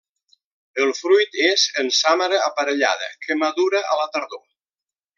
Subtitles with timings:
[0.85, 4.47] El fruit és en sàmara aparellada que madura a la tardor.